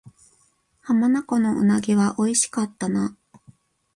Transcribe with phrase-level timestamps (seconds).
[0.79, 3.15] 浜名湖の鰻は美味しかったな